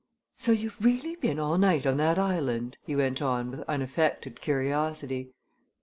So 0.35 0.51
you've 0.51 0.83
really 0.83 1.15
been 1.15 1.37
all 1.37 1.59
night 1.59 1.85
on 1.85 1.97
that 1.97 2.17
island?" 2.17 2.75
he 2.87 2.95
went 2.95 3.21
on 3.21 3.51
with 3.51 3.59
unaffected 3.69 4.41
curiosity. 4.41 5.29